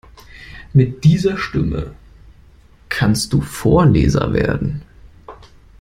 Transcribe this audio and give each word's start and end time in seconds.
Mit 0.73 1.03
dieser 1.03 1.37
Stimme 1.37 1.93
kannst 2.89 3.33
du 3.33 3.41
Vorleser 3.43 4.33
werden. 4.33 4.81